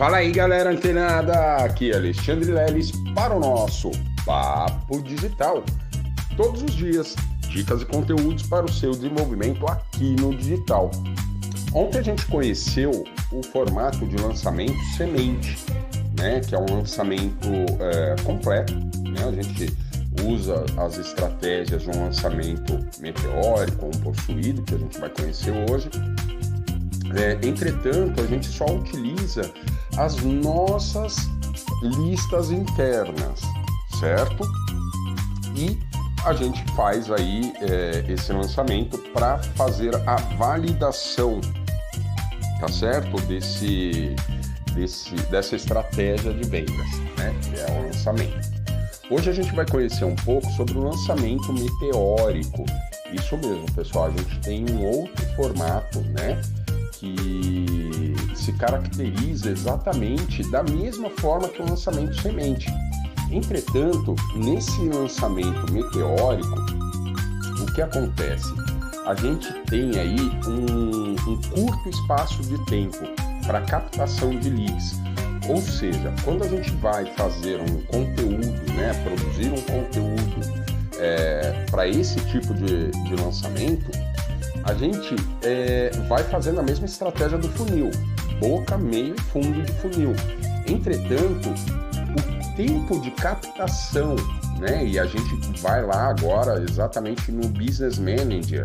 [0.00, 1.56] Fala aí, galera antenada!
[1.56, 3.90] Aqui é Alexandre Leles para o nosso
[4.24, 5.62] Papo Digital.
[6.38, 7.14] Todos os dias,
[7.50, 10.90] dicas e conteúdos para o seu desenvolvimento aqui no digital.
[11.74, 15.58] Ontem a gente conheceu o formato de lançamento semente,
[16.18, 16.40] né?
[16.40, 18.72] Que é um lançamento é, completo.
[18.72, 19.22] Né?
[19.22, 19.76] A gente
[20.26, 25.90] usa as estratégias de um lançamento meteórico um possuído, que a gente vai conhecer hoje.
[27.14, 29.42] É, entretanto, a gente só utiliza
[30.00, 31.28] as nossas
[31.82, 33.42] listas internas,
[33.98, 34.50] certo?
[35.54, 35.78] E
[36.24, 41.38] a gente faz aí é, esse lançamento para fazer a validação,
[42.60, 43.20] tá certo?
[43.26, 44.16] Desse,
[44.72, 47.34] desse, dessa estratégia de vendas, né?
[47.42, 48.48] Que é o lançamento.
[49.10, 52.64] Hoje a gente vai conhecer um pouco sobre o lançamento meteórico.
[53.12, 54.06] Isso mesmo, pessoal.
[54.06, 56.40] A gente tem um outro formato, né?
[56.92, 57.79] Que
[58.40, 62.68] se caracteriza exatamente da mesma forma que o lançamento semente.
[63.30, 66.56] Entretanto, nesse lançamento meteórico,
[67.60, 68.52] o que acontece?
[69.06, 72.98] A gente tem aí um, um curto espaço de tempo
[73.46, 74.98] para captação de leads.
[75.48, 81.88] Ou seja, quando a gente vai fazer um conteúdo, né, produzir um conteúdo é, para
[81.88, 83.90] esse tipo de, de lançamento,
[84.64, 87.90] a gente é, vai fazendo a mesma estratégia do funil,
[88.40, 90.14] boca, meio e fundo de funil.
[90.66, 94.16] Entretanto, o tempo de captação,
[94.58, 94.84] né?
[94.84, 98.64] E a gente vai lá agora exatamente no Business Manager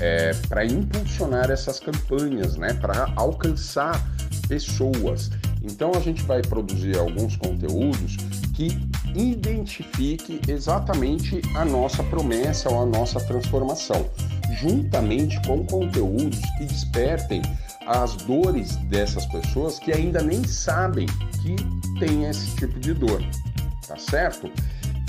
[0.00, 2.72] é, para impulsionar essas campanhas, né?
[2.74, 4.00] Para alcançar
[4.48, 5.30] pessoas.
[5.62, 8.16] Então a gente vai produzir alguns conteúdos
[8.54, 8.78] que
[9.14, 14.08] identifique exatamente a nossa promessa ou a nossa transformação,
[14.60, 17.42] juntamente com conteúdos que despertem
[17.86, 21.06] as dores dessas pessoas que ainda nem sabem
[21.42, 21.56] que
[21.98, 23.22] tem esse tipo de dor,
[23.86, 24.50] tá certo?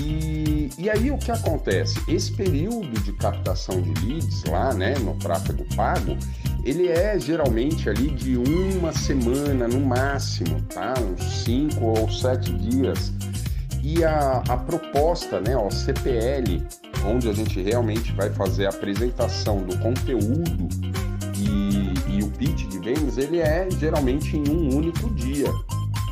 [0.00, 2.00] E, e aí o que acontece?
[2.08, 6.16] Esse período de captação de leads lá, né, no tráfego pago,
[6.64, 10.94] ele é geralmente ali de uma semana no máximo, tá?
[10.98, 13.12] Uns cinco ou sete dias.
[13.82, 16.66] E a, a proposta, né, o CPL,
[17.06, 20.68] onde a gente realmente vai fazer a apresentação do conteúdo
[22.36, 25.52] pitch de vendas, ele é geralmente em um único dia,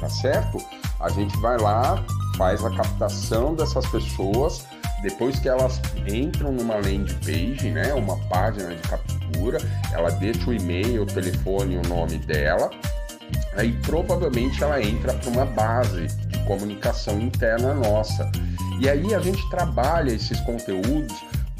[0.01, 0.59] tá certo?
[1.01, 2.05] A gente vai lá,
[2.37, 4.65] faz a captação dessas pessoas,
[5.03, 9.59] depois que elas entram numa landing page, né, uma página de captura,
[9.93, 12.71] ela deixa o e-mail, o telefone, o nome dela,
[13.57, 18.31] aí provavelmente ela entra para uma base de comunicação interna nossa.
[18.81, 21.13] E aí a gente trabalha esses conteúdos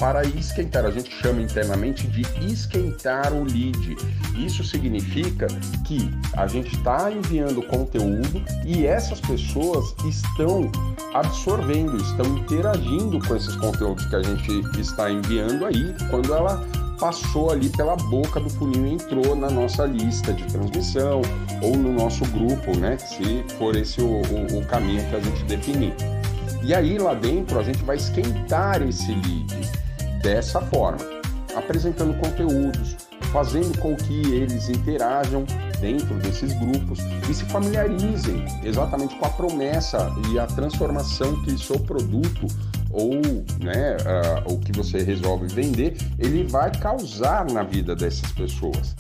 [0.03, 0.85] para esquentar.
[0.85, 3.97] A gente chama internamente de esquentar o lead.
[4.37, 5.47] Isso significa
[5.87, 10.69] que a gente está enviando conteúdo e essas pessoas estão
[11.15, 16.61] absorvendo, estão interagindo com esses conteúdos que a gente está enviando aí quando ela
[16.99, 21.23] passou ali pela boca do funil e entrou na nossa lista de transmissão
[21.63, 22.99] ou no nosso grupo, né?
[22.99, 25.95] Se for esse o, o, o caminho que a gente definir.
[26.65, 29.82] E aí lá dentro a gente vai esquentar esse lead
[30.23, 31.01] dessa forma,
[31.55, 32.97] apresentando conteúdos,
[33.33, 35.45] fazendo com que eles interajam
[35.81, 41.79] dentro desses grupos e se familiarizem exatamente com a promessa e a transformação que seu
[41.81, 42.47] produto
[42.91, 43.15] ou
[43.61, 48.95] né, uh, o que você resolve vender, ele vai causar na vida dessas pessoas.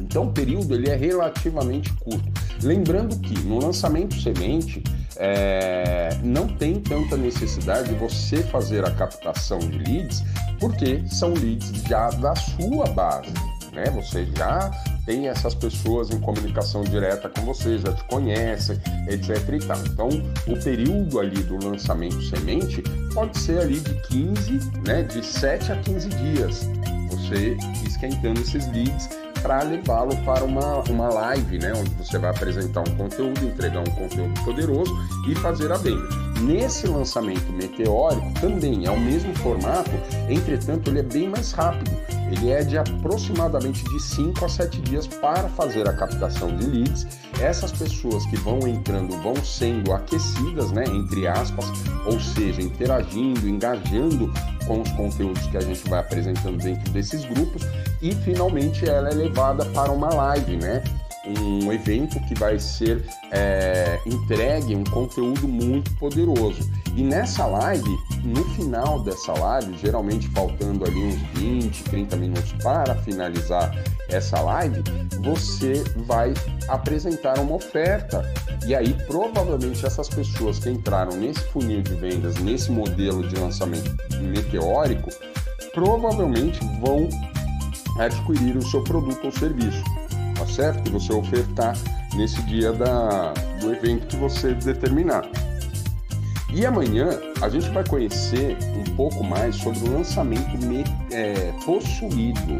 [0.00, 2.32] Então o período ele é relativamente curto.
[2.62, 4.82] Lembrando que no lançamento semente
[5.16, 10.22] é, não tem tanta necessidade de você fazer a captação de leads,
[10.58, 13.32] porque são leads já da sua base.
[13.72, 13.84] Né?
[13.90, 14.70] Você já
[15.04, 18.76] tem essas pessoas em comunicação direta com você, já te conhecem,
[19.08, 19.36] etc.
[19.52, 19.78] E tal.
[19.84, 20.08] Então,
[20.46, 22.82] o período ali do lançamento semente
[23.12, 26.68] pode ser ali de 15, né, de 7 a 15 dias,
[27.10, 29.08] você esquentando esses leads
[29.44, 33.90] para levá-lo para uma, uma live, né, onde você vai apresentar um conteúdo, entregar um
[33.90, 34.90] conteúdo poderoso
[35.28, 36.23] e fazer a venda.
[36.40, 39.90] Nesse lançamento meteórico também é o mesmo formato,
[40.28, 41.90] entretanto ele é bem mais rápido.
[42.30, 47.06] Ele é de aproximadamente de 5 a 7 dias para fazer a captação de leads.
[47.40, 51.66] Essas pessoas que vão entrando vão sendo aquecidas, né, entre aspas,
[52.06, 54.32] ou seja, interagindo, engajando
[54.66, 57.62] com os conteúdos que a gente vai apresentando dentro desses grupos
[58.00, 60.82] e finalmente ela é levada para uma live, né?
[61.26, 66.60] Um evento que vai ser é, entregue um conteúdo muito poderoso.
[66.94, 67.90] E nessa live
[68.22, 73.74] no final dessa live, geralmente faltando ali uns 20, 30 minutos para finalizar
[74.08, 74.82] essa live,
[75.22, 76.32] você vai
[76.68, 78.22] apresentar uma oferta.
[78.66, 83.90] E aí, provavelmente, essas pessoas que entraram nesse funil de vendas, nesse modelo de lançamento
[84.20, 85.10] meteórico,
[85.72, 87.08] provavelmente vão
[87.98, 89.82] adquirir o seu produto ou serviço,
[90.34, 90.82] tá certo?
[90.82, 91.76] Que você ofertar
[92.14, 95.28] nesse dia da, do evento que você determinar.
[96.52, 97.08] E amanhã
[97.42, 102.58] a gente vai conhecer um pouco mais sobre o lançamento me, é, possuído.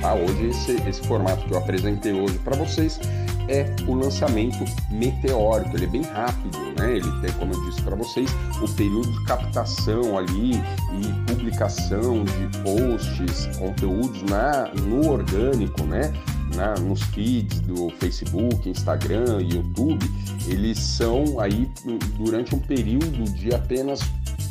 [0.00, 0.14] Tá?
[0.14, 2.98] Hoje esse, esse formato que eu apresentei hoje para vocês
[3.48, 5.76] é o lançamento meteórico.
[5.76, 6.96] Ele é bem rápido, né?
[6.96, 8.28] Ele tem, como eu disse para vocês,
[8.60, 16.12] o período de captação ali e publicação de posts, conteúdos na, no orgânico, né?
[16.56, 20.04] Na, nos feeds do Facebook, Instagram, YouTube,
[20.46, 21.70] eles são aí
[22.16, 24.00] durante um período de apenas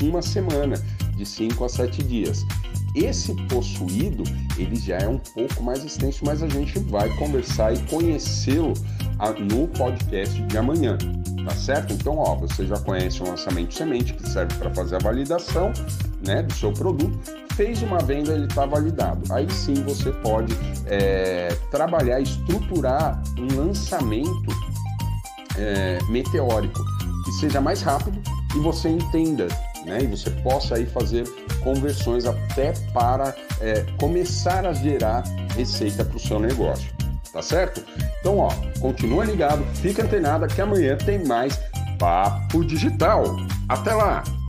[0.02, 0.75] uma semana,
[1.16, 2.46] de 5 a 7 dias.
[2.94, 4.24] Esse possuído,
[4.57, 8.74] ele já é um pouco mais extenso, mas a gente vai conversar e conhecê-lo
[9.51, 10.98] no podcast de amanhã,
[11.44, 11.94] tá certo?
[11.94, 15.74] Então, ó, você já conhece o lançamento semente, que serve para fazer a validação,
[16.25, 17.18] né, do seu produto.
[17.56, 19.22] Fez uma venda, ele está validado.
[19.33, 20.54] Aí sim você pode
[20.88, 24.51] é, trabalhar, estruturar um lançamento
[25.57, 26.83] é, meteórico
[27.24, 28.22] que seja mais rápido
[28.56, 29.48] e você entenda
[29.86, 30.00] né?
[30.01, 31.24] E você possa aí fazer
[31.63, 35.24] conversões até para é, começar a gerar
[35.56, 36.94] receita para o seu negócio.
[37.31, 37.83] Tá certo?
[38.19, 38.50] Então, ó,
[38.80, 41.60] continua ligado, fica antenado que amanhã tem mais
[42.00, 43.38] Papo Digital.
[43.68, 44.24] Até lá!